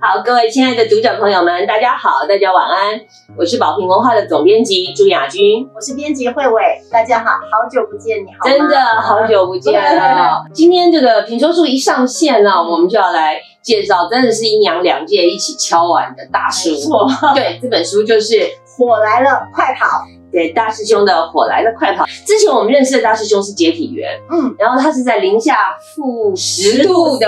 [0.00, 3.00] 好，各位亲爱的读者朋友们，大家好，大家晚安。
[3.36, 10.44] 我是宝瓶文化的总编辑朱雅君，我是编辑慧伟，大家好，好久不见，你好吗，真的好久不见了。
[10.52, 16.70] 今天这个评说书一上线呢，我们就要来介绍，真的是阴阳两界一起敲碗的大书。
[16.70, 18.40] 没错，对，这本书就是
[18.76, 19.86] 火来了，快跑！
[20.34, 22.04] 对大师兄的《火来了，快跑》。
[22.26, 25.54] 之前我们认识的大师兄是解体员，嗯，然后他是在零下
[25.94, 27.26] 负十度的，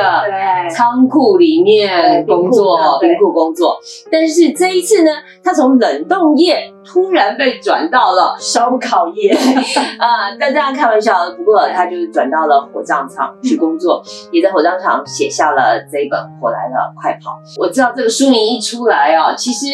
[0.69, 3.78] 仓库里面工作，对冰库工作。
[4.11, 5.12] 但是这一次呢，
[5.45, 9.33] 他从冷冻业突然被转到了烧烤业，
[9.99, 17.33] 啊，但这样开玩笑，不过他就是转到了火葬场去工作，也在火葬场写下了这一本《火来了，快跑》。
[17.61, 19.67] 我知道这个书名一出来啊，其实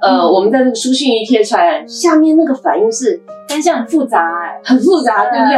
[0.00, 5.56] 呃，嗯我们在这个书信一贴出来，下面那个反应是但是很复杂哎，很复杂，对不对？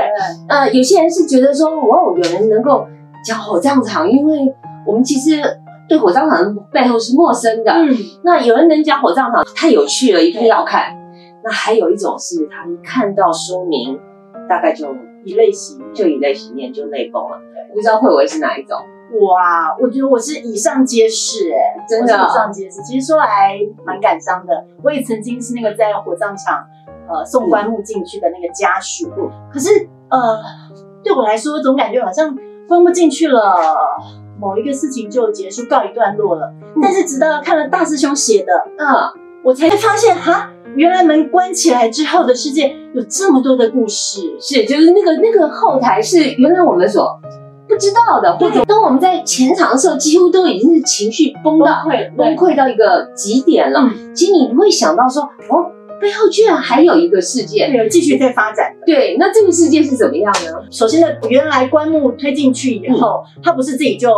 [0.49, 2.87] 呃，有些人是觉得说，哇，有人能够
[3.25, 4.55] 讲火葬场，因为
[4.87, 5.43] 我们其实
[5.89, 7.73] 对火葬场的背后是陌生的。
[7.73, 7.89] 嗯，
[8.23, 10.95] 那有人能讲火葬场，太有趣了，一定要看。
[11.43, 13.99] 那还有一种是，他一看到书名，
[14.49, 14.87] 大概就
[15.25, 15.95] 以泪洗面。
[15.95, 17.41] 就以泪洗面，就泪崩了。
[17.73, 18.77] 不知道慧维是哪一种？
[19.23, 22.83] 哇，我觉得我是以上皆是哎，真的以上皆是。
[22.83, 26.63] 其实说来蛮感伤的，我也曾经是那个在火葬场
[27.09, 30.39] 呃送棺木进去的那个家属，嗯可是呃
[31.03, 33.41] 对我来说，总感觉好像棺木进去了。
[34.41, 38.87] 某一个事情就结束告一段落了，但是直到看了大师兄写的，嗯，
[39.43, 44.37] 我才发现哈，原来门关起来之后的世界有这么多的故事。
[44.41, 47.19] 是，就是那个那个后台是原来我们所
[47.69, 53.81] 不知道的，或者当我们在前场的时候，几乎都已经是情绪崩到溃崩溃到一个极点了。
[53.81, 57.67] 嗯，其实你不会想到说，哦，背后居然还有一个世界。
[57.67, 58.87] 对，有继续在发展的。
[58.87, 60.53] 对，那这个世界是怎么样呢？
[60.71, 64.11] 首先呢，原来棺木推进去以后，它不是自己就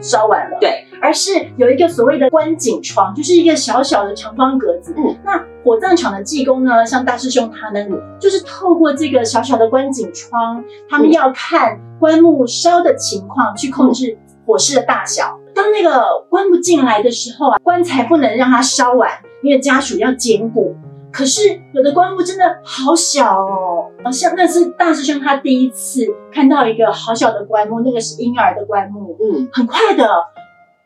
[0.00, 4.94] 烧完了，对，而是有一个所谓的观景窗，就是一个小小的长方格子。
[4.96, 14.16] 嗯，那火葬场的技工呢，像大师兄他们，就是透过这个小小的观景窗，他们要看棺木烧的情况，去控制
[14.46, 15.36] 火势的大小。
[15.52, 19.10] 当那个棺木进来的时候啊，棺材不能让它烧完，
[19.42, 20.76] 因为家属要捡骨。
[21.12, 30.08] 可是有的棺木真的好小哦，好像那是大师兄他第一次看到一个好小的棺木，那个是婴儿的棺木，嗯，很快的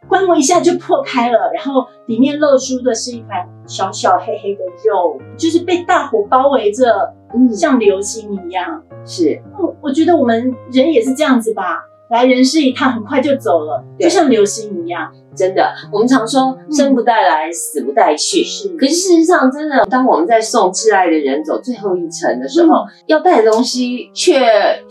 [0.09, 7.53] 棺木一下就破开了，然后里面露出的是一团小小黑黑的肉，就是被大火包围着，嗯。
[7.53, 8.83] 像流星一样。
[9.05, 9.41] 是。
[9.59, 11.83] 我我觉得我们人也是这样子吧，
[12.13, 15.11] 来人世一趟，很快就走了，就像流星一样。
[15.35, 15.67] 真的。
[15.91, 18.45] 我们常说生不带来，死不带去。
[18.45, 24.39] 是可是事实上，真的，当我们在送挚爱的人走最后一程的时候，要带的东西却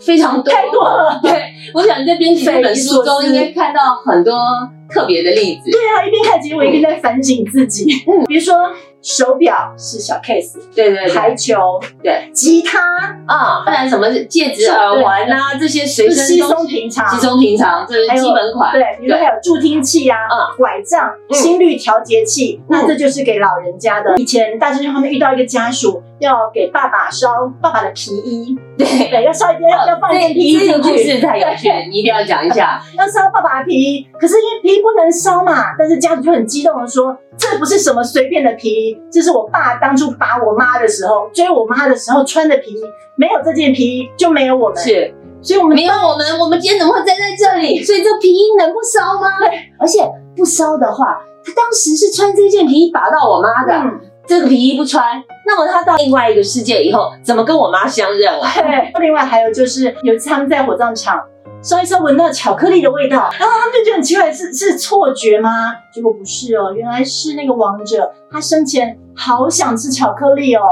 [0.00, 1.30] 非常多，太多了对，
[1.72, 4.34] 我想在编辑这本书中，应该看到很多
[4.92, 5.70] 特别的例子。
[5.70, 7.86] 对啊，一边看其实我一边在反省自己。
[8.06, 8.54] 嗯 比如说
[9.02, 12.78] 手表是小 case，对对对排球、对吉他
[13.26, 18.72] 啊，不然什么戒指、耳环啊，这些随身是稀松平常，稀松平常，这是还有基本款。
[18.72, 24.14] 对，比如说还有助听器啊、嗯拐杖、嗯心率调节器，那这就是给老人家的。
[24.16, 27.28] 以前大师兄他们遇到一个家属要给爸爸烧
[27.60, 28.86] 爸爸的皮衣， 对。
[29.10, 32.80] 对，要烧一件要要放一件这皮衣这个故进去，事太有趣，你一定要讲一下。
[32.96, 34.06] 要烧爸爸的皮衣。
[34.18, 42.82] 可是因为皮衣不能烧嘛，但是家属就很激动的说，这不是什么随便的皮衣，这是我爸当初打我妈的时候追我妈的时候穿的皮衣，
[43.16, 44.76] 没有这件皮衣就没有我们。
[44.76, 47.82] 是，所以我们没有我们，我们今天怎么会站在这里？
[47.82, 49.38] 所以这皮衣能不烧吗？
[49.38, 49.48] 对，
[49.78, 50.00] 而且
[50.36, 58.50] 不烧的话，他当时是穿这件皮衣打到我妈的，嗯，这个皮衣不穿，那么他到另外一个世界以后，怎么跟我妈相认啊？
[58.56, 61.20] 对，另外还有就是有一次他们在火葬场
[61.62, 65.72] 烧一烧，闻到巧克力的味道，然后他们就觉得很奇怪，是是错觉吗？
[65.94, 70.62] 结果不是哦，原来是那个王者他生前好想吃巧克力哦，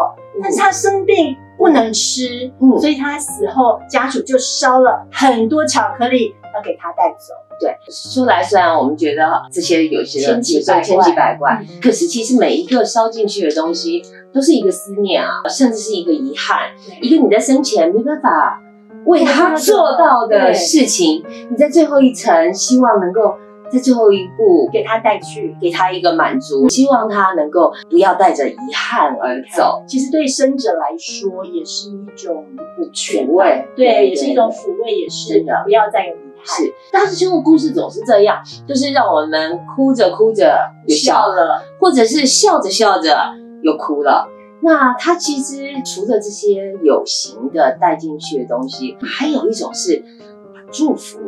[0.43, 2.77] 但是他生病不能吃，嗯。
[2.81, 7.35] 所以他死后家属就烧了很多巧克力要给他带走。
[7.61, 10.83] 对，说来虽然我们觉得这些有些千奇百怪。
[10.83, 16.71] 千奇百怪，可是其实每一个烧进去的东西都是一个思念啊，甚至是一个遗憾，
[17.01, 18.61] 一个你在生前没办法
[19.07, 23.35] 为他做到的事情，你在最后一层希望能够
[23.73, 25.57] 在最后一步给他带去。
[25.61, 29.83] 给他一个满足，希望他能够不要带着遗憾而走。
[29.87, 32.47] 其实对生者来说也是一种
[32.95, 36.65] 抚慰对，也是一种抚慰，也是的不要再有遗憾。
[36.65, 40.59] 是大师兄的故事总是这样，就是让我们哭着哭着
[40.89, 43.15] 就笑，了，或者是笑着笑着
[43.63, 44.27] 又哭了。
[44.63, 50.05] 那他其实除了这些有形的带进去的东西，还有一种是
[50.55, 51.19] 把祝福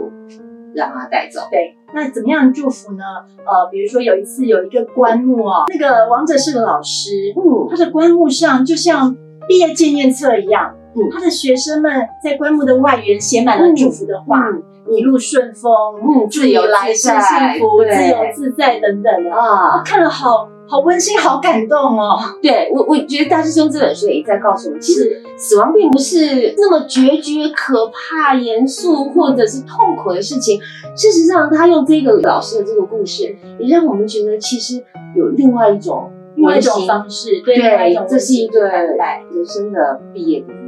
[0.75, 1.40] 让他带走。
[1.50, 3.05] 对，那怎么样祝福呢？
[3.38, 9.17] 呃，比如说有一次有一个棺木哦，那个王者是个老师，嗯他的棺木上就像
[9.49, 11.90] 毕业纪念册一样，嗯他的学生们
[12.23, 19.34] 在棺木的外缘写满了祝福的话，嗯一路顺风，嗯，自由来世幸福，自由自在等等的。
[19.34, 22.18] 啊，看了好好温馨，好感动哦。
[22.40, 30.60] 对我，我觉得大师兄这本书也在告诉我们，其实死亡并不是那么决绝、可怕、严肃或者是痛苦的事情。
[30.96, 34.82] 事实上，他用这个老师的这个故事，也让我们觉得其实
[35.14, 40.62] 有另外一种另外一种温馨方式，对，另外一种对，这是一个温馨的看待人生的毕业典礼。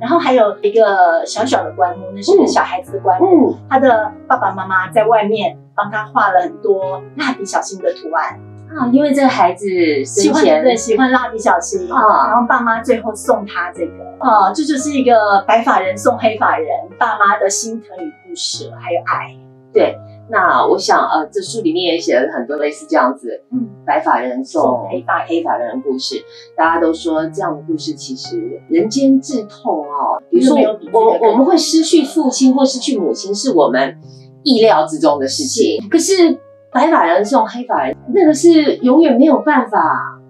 [0.00, 8.36] 然后还有一个小小的棺木，那是小孩子的棺木，嗯，他的爸爸妈妈在外面帮他画了很多蜡笔小新的图案，
[8.78, 9.66] 啊，因为这个孩子
[10.04, 16.68] 喜欢对喜欢蜡笔小新啊然后爸妈最后送他这个啊，这就是一个白发人送黑发人，
[16.98, 19.36] 爸妈的心疼与不舍，还有爱。
[19.72, 19.96] 对
[20.28, 26.16] 那我想，呃，这书里面也写了很多类似这样子，嗯，白发人送送黑发黑发人的故事。
[26.56, 30.20] 大家都说这样的故事其实人间至痛哦。
[30.28, 33.96] 比如说比我更我们会失去父亲或失去母亲，是我们
[34.42, 35.88] 意料之中的事情。
[35.88, 36.36] 可是
[36.72, 39.78] 白发人送黑发人，那个是永远没有办法。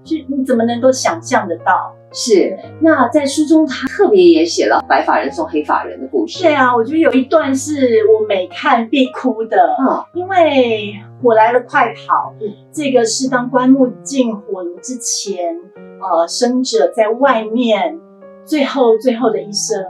[0.02, 1.94] 就你怎么能够想象得到？
[2.10, 6.42] 是，那在书中他特别也写了白发人送黑发人的故事。
[6.42, 15.54] 对啊，我觉得有一段是我每看必哭的，嗯，因为火来了快跑，嗯这个是当棺木进火炉之前，
[16.00, 18.00] 呃，生者在外面
[18.46, 19.84] 最后最后的一生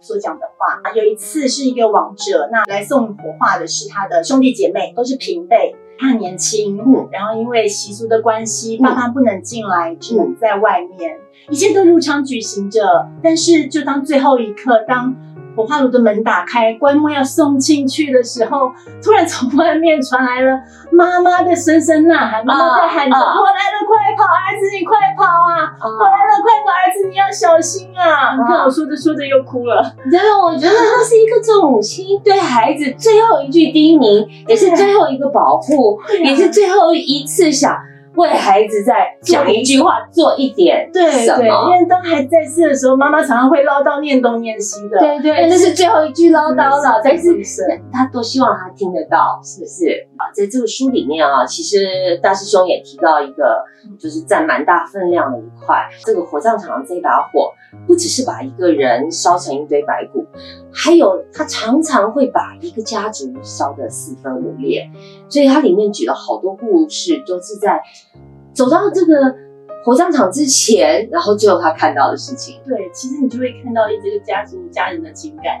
[0.00, 0.92] 所讲的话。
[0.94, 5.74] 有一次是一个亡者，那来送火化的是他的兄弟姐妹，都是平辈。
[5.98, 11.18] 他很年轻，嗯然后因为习俗的关系，嗯爸妈不能进来，只能在外面，
[11.50, 13.08] 一切都如常举行着。
[13.22, 15.14] 但是，就当最后一刻，当
[15.56, 18.70] 火化炉的门打开，棺木要送进去的时候，
[19.02, 20.60] 突然从外面传来了
[20.92, 25.72] 妈妈的声声呐喊，妈妈在喊着：“啊我来了，快跑，儿子你快跑啊！
[25.80, 29.82] 我啊，来了，快跑，儿子你要小心啊！”你看我说着说着又哭了。
[30.10, 37.74] 真的，我觉得那是一个做母亲对孩子最后一句叮咛，也是最后一个保护，啊也是最后一次想
[38.16, 41.70] 为孩子在讲一句话，做一点对对，因什么。
[41.70, 44.98] 为当孩子在世的时候，妈妈常常会唠叨念东念西的。
[44.98, 50.06] 对对，那是最后一句唠叨了，但是是他多希望他听得到，是不是？
[50.16, 53.62] 啊，在这个书里面啊，其实大师兄也提到一个，
[53.98, 55.76] 就是占蛮大分量的一块。
[56.04, 57.52] 这个火葬场的这把火，
[57.86, 60.24] 不只是把一个人烧成一堆白骨，
[60.72, 64.90] 还有他常常会把一个家族烧得四分五裂。
[65.28, 67.82] 所以它里面举了好多故事，都是在
[68.56, 69.34] 走到这个
[69.84, 72.56] 火葬场之前，然后最后他看到的事情。
[72.66, 75.60] 对，其实你就会看到一这个家族家人的情感，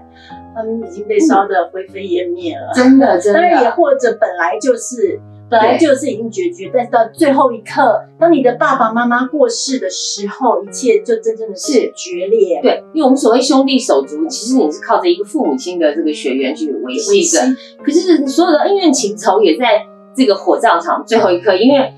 [0.54, 2.72] 他们已经被烧得灰飞烟灭了。
[2.74, 12.60] 真的， 真的当然也，或者本来就是本来就是已经决绝，但是到最后一刻，当你的爸爸妈妈过世的时候，一切就真正的是是决裂。
[12.62, 17.40] 对，因为我们所谓兄弟手足，其实你是靠着一个父母亲的这个血缘去维系着。
[17.84, 19.82] 可是所有的恩怨情仇也在
[20.16, 21.92] 这个火葬场最后一刻，因为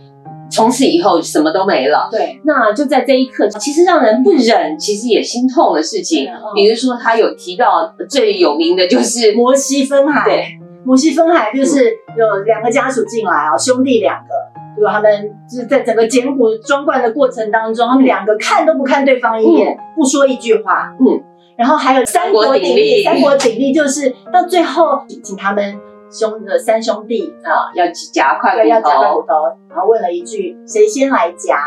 [0.50, 2.08] 从此以后什么都没了。
[2.10, 6.26] 对，那就在这一刻，其实让人不忍，其实也心痛的事情。
[6.26, 10.44] 嗯比如说，他有提到最有名的就是摩西分海，对，
[10.84, 11.84] 摩西分海就是
[12.16, 14.28] 有两个家属进来哦，兄弟两个。
[14.74, 15.10] 结果他们
[15.50, 20.94] 就是在整个捡骨装罐的过程当中，他们两个看都不看对方一眼，不说一句话。
[21.00, 21.20] 嗯，
[21.56, 25.76] 然后还有三国鼎立，三三国鼎立就是到最后请他们
[26.10, 31.58] 兄的三兄弟啊，要夹块对，骨要夹块骨头，然后问了一句谁先来夹，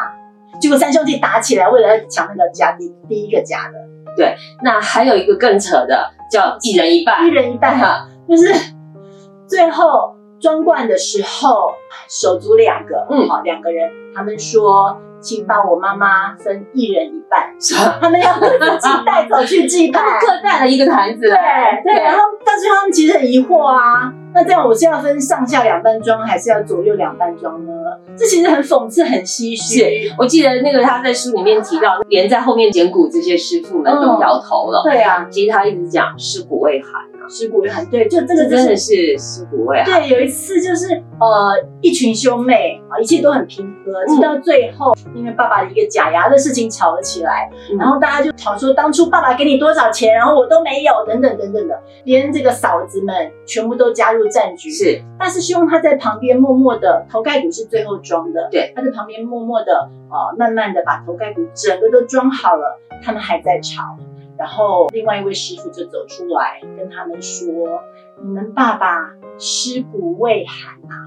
[0.59, 3.73] 结果三兄弟打起来，为了要抢那个夹第第一个夹的，
[4.17, 7.25] 对那还有一个更扯的，叫一人一半。
[7.25, 7.29] 一。
[7.29, 8.53] 人一半，啊就是
[9.47, 11.73] 最后装罐的时候，
[12.09, 13.27] 手足两个，嗯。
[13.27, 14.97] 好两个人，他们说。
[15.23, 17.75] 请把我妈妈分一人一半，是。
[17.75, 20.01] 吧 他们要自己带走去祭拜。
[20.19, 27.71] 各带了一个坛子对来，对，然后但是他们其实很疑惑啊，那这样我是要分上下两半装，还是要左右两半装呢？
[28.17, 30.11] 这其实很讽刺，很唏嘘。
[30.17, 34.81] 我记得那个他在书里面提到，连在后面捡骨这些师傅们都摇头了。
[34.83, 40.01] 对啊，其实他一直讲尸骨未寒啊，尸骨也很对，就这这个就是真的是尸骨未寒。
[40.01, 54.71] 对，有一次就是呃，一群兄妹啊，一切都很平和，直到最后，因为爸爸的一个假牙的事情吵了起来，嗯然后大家就吵说当初爸爸给你多少钱，然后我都没有，等等等等的，连这个嫂子们全部都加入战局。
[54.71, 59.71] 是大师兄他在旁边默默的，头盖骨是最后装的，对，他在旁边默默的
[60.09, 63.83] 呃，慢慢的把头盖骨整个都装好了，他们还在吵。
[64.41, 67.45] 然后另外一位师傅就走出来跟他们说
[68.25, 70.97] ：“你们爸爸尸骨未寒啊。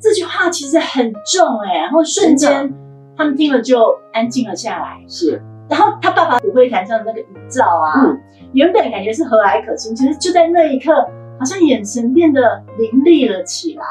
[0.00, 2.72] 这句话其实很重哎，然后瞬间
[3.14, 5.04] 他们听了就安静了下来。
[5.06, 8.18] 是，然后他爸爸骨灰坛上的那个遗照啊，嗯
[8.54, 10.94] 原本感觉是和蔼可亲，其实就在那一刻，
[11.38, 13.84] 好像眼神变得凌厉了起来。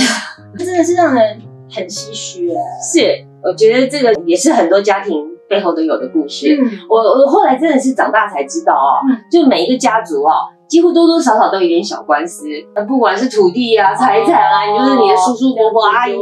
[0.56, 2.56] 这真的是让人很唏嘘哎。
[2.90, 6.56] 是，我觉得这个也是很多家庭背后都有的故事。
[6.60, 10.32] 嗯，我我后来真的是长大才知道哦，嗯就每一个家族哦，
[10.68, 16.14] 几乎多多少少都有点小官司，呃不管是土地啊、财产啊，你就是你的叔叔伯伯、阿姨，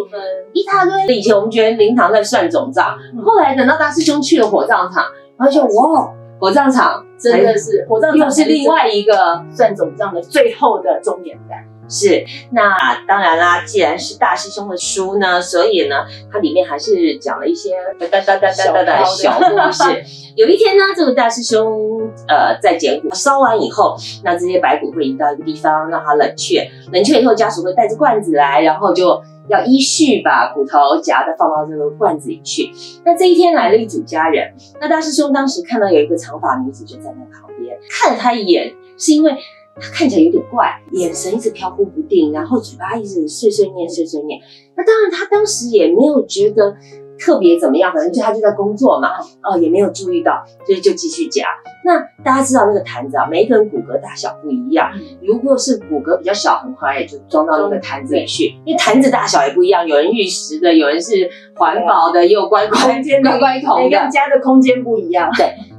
[0.52, 1.16] 一大堆。
[1.16, 5.04] 以前我们觉得灵堂在算总账，嗯后来等到大师兄去了火葬场，
[5.36, 11.58] 发现哇，火葬场真的是火葬场又是另外一个算总账的最后的终点站。
[11.88, 19.84] 是，那当然啦，既然是大师兄的书呢，所以呢，它里面还是讲了一些哒哒哒哒哒哒的小故事。
[20.36, 32.70] 有一天呢，这个大师兄呃在捡骨，烧完以后，那这些白骨会移到一个地方让它冷却，冷却以后家属会带着罐子来，然后就要依序把骨头夹的放到这个罐子里去。
[33.04, 39.34] 那这一天来了一组家人，那大师兄当时看到有一个长发女子就在那旁边，看了他一眼，是因为
[39.80, 44.40] 他看起来有点怪，眼神一直飘忽不定，然后嘴巴一直碎碎念碎碎念。
[44.74, 46.74] 那当然，他当时也没有觉得
[47.18, 49.10] 特别怎么样，反正就他就在工作嘛，
[49.42, 51.44] 哦，也没有注意到，所以就继续夹。
[51.84, 54.90] 那大家知道那个坛子啊，每一个人骨骼大小不一样，
[55.22, 64.10] 如果是骨骼比较小，很快就装到那个坛子里去，因为坛子大小也不一样，有人玉石的，有人是环保的，也有乖乖空间乖乖桶的每个。
[64.10, 65.30] 家的空间不一样。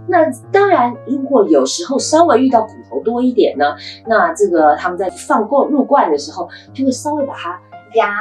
[0.07, 7.59] 那当然，如果有时候稍微遇到骨头多一点呢，那这个他们在放过入罐的时候，就会稍微把它
[7.95, 8.13] 压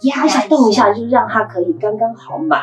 [0.00, 2.62] 压一下、动一下，就是让它可以刚刚好满。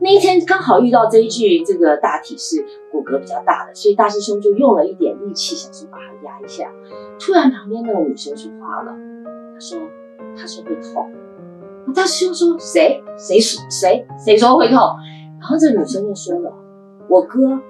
[0.00, 6.70] 那一天刚好遇到这一具，这个大体是骨骼比较大的，所以大师兄就用了一点力气，想说把它压一下。
[7.18, 8.92] 突然旁边那个女生说话了，
[9.54, 9.78] 她说
[10.36, 11.10] ：“她说会痛。”
[11.94, 13.02] 大师兄说：“谁？
[13.18, 14.06] 谁说谁？
[14.24, 14.78] 谁说会痛？”
[15.40, 16.52] 然后这个女生又说了
[17.08, 17.60] ：“我哥，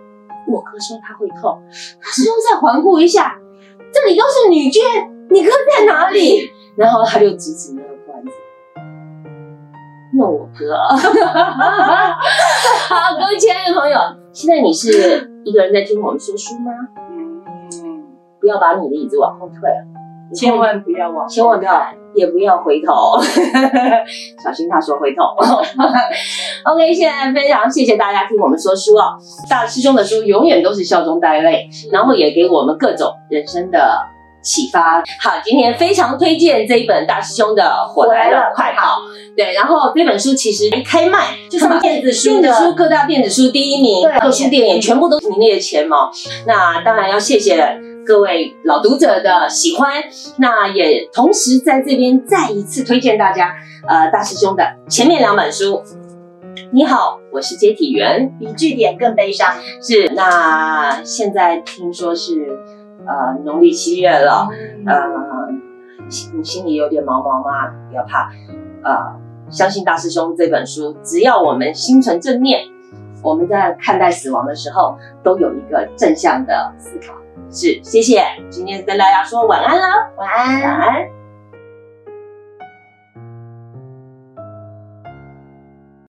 [0.50, 1.62] 我哥说他会痛。”
[2.02, 3.38] 大师兄再环顾一下，
[3.92, 6.50] 这里都是女眷，你哥在哪里？
[6.76, 8.32] 然后他就指指那个罐子。
[10.12, 10.76] 那我哥，
[12.88, 13.98] 好，各位亲爱的朋友，
[14.32, 16.72] 现在你是一个人在听我们说书吗？
[17.12, 17.42] 嗯，
[18.40, 19.60] 不要把你的椅子往后退，
[20.34, 21.82] 千万不要往，千万不要，
[22.14, 23.18] 也不要回头，
[24.42, 25.22] 小心他说回头。
[26.72, 29.16] OK，现在非常谢谢大家听我们说书哦，
[29.48, 33.98] 大师兄的书永远都是笑中带泪，然后也给我们各种人生的
[34.42, 35.02] 启发。
[35.20, 38.98] 好，今天非常推荐这一本大师兄的《火来了，快跑》。
[39.36, 46.10] 对，然后这本书其实一开卖就是电子书的电子书各大电子书第一名，对各书店也全部都名列前茅。
[46.46, 50.02] 那当然要谢谢各位老读者的喜欢，
[50.38, 53.54] 那也同时在这边再一次推荐大家，
[53.86, 55.82] 呃，大师兄的前面两本书。
[56.72, 59.54] 你好，我是接体员，比据点更悲伤。
[59.82, 62.58] 是那现在听说是
[63.06, 64.48] 呃农历七月了，
[64.86, 64.96] 呃，
[66.34, 67.68] 你心里有点毛毛吗？
[67.88, 68.30] 不要怕，
[68.82, 72.62] 呃，相信大师兄这本书，只要我们心存正念，
[73.22, 77.14] 我们在看待死亡的时候都有一个正向的思考。
[77.50, 80.62] 是，谢谢，今天跟大家说晚安了，晚安。
[80.62, 81.19] 晚安。